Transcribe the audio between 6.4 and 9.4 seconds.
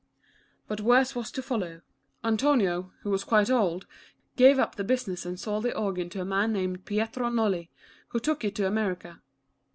named Pietro Nolli, who took it to America.